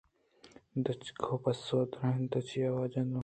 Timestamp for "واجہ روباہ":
2.75-3.19